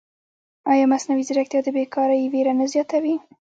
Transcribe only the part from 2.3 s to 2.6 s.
وېره